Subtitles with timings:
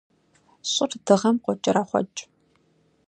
[0.71, 2.19] Щӏыр Дыгъэм къокӏэрэхъуэкӏ.